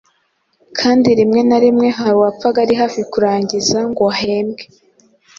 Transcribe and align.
kandi 0.79 1.09
rimwe 1.19 1.41
na 1.49 1.57
rimwe 1.63 1.87
hari 1.99 2.15
uwapfaga 2.17 2.57
ari 2.65 2.73
hafi 2.81 2.99
kurangiza 3.11 3.79
ngo 3.89 4.03
ahembwe. 4.13 4.63